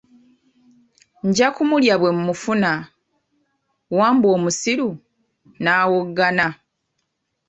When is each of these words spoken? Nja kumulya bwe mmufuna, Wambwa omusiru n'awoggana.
Nja 1.27 1.47
kumulya 1.55 1.95
bwe 2.01 2.11
mmufuna, 2.17 2.71
Wambwa 3.97 4.29
omusiru 4.37 4.89
n'awoggana. 5.61 6.47